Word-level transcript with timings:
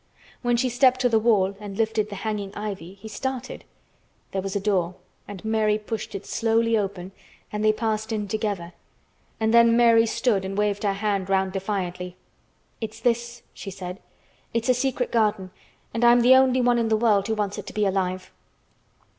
When 0.41 0.57
she 0.57 0.67
stepped 0.67 0.99
to 1.01 1.09
the 1.09 1.19
wall 1.19 1.55
and 1.59 1.77
lifted 1.77 2.09
the 2.09 2.15
hanging 2.15 2.51
ivy 2.55 2.95
he 2.95 3.07
started. 3.07 3.65
There 4.31 4.41
was 4.41 4.55
a 4.55 4.59
door 4.59 4.95
and 5.27 5.45
Mary 5.45 5.77
pushed 5.77 6.15
it 6.15 6.25
slowly 6.25 6.75
open 6.75 7.11
and 7.51 7.63
they 7.63 7.71
passed 7.71 8.11
in 8.11 8.27
together, 8.27 8.73
and 9.39 9.53
then 9.53 9.77
Mary 9.77 10.07
stood 10.07 10.43
and 10.43 10.57
waved 10.57 10.81
her 10.81 10.93
hand 10.93 11.29
round 11.29 11.51
defiantly. 11.53 12.15
"It's 12.81 12.99
this," 12.99 13.43
she 13.53 13.69
said. 13.69 13.99
"It's 14.55 14.69
a 14.69 14.73
secret 14.73 15.11
garden, 15.11 15.51
and 15.93 16.03
I'm 16.03 16.21
the 16.21 16.33
only 16.35 16.61
one 16.61 16.79
in 16.79 16.87
the 16.89 16.97
world 16.97 17.27
who 17.27 17.35
wants 17.35 17.59
it 17.59 17.67
to 17.67 17.73
be 17.73 17.85
alive." 17.85 18.31